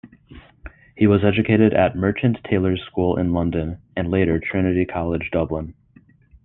[0.97, 5.75] He was educated at Merchant Taylor's School in London and later Trinity College, Dublin.